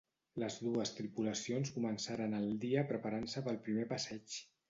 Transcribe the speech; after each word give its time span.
Les 0.43 0.55
dues 0.67 0.91
tripulacions 0.99 1.73
començaren 1.75 2.35
el 2.39 2.49
dia 2.65 2.85
preparant-se 2.95 3.47
pel 3.49 3.63
primer 3.67 3.87
passeig. 3.95 4.43